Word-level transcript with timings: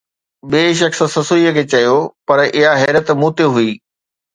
ٻئي 0.51 0.69
شخص 0.81 0.99
سسئيءَ 1.15 1.51
کي 1.57 1.63
چيو، 1.71 1.95
پر 2.27 2.37
اها 2.55 2.71
حيرت 2.81 3.07
مون 3.19 3.31
تي 3.37 3.45
هئي 3.53 3.69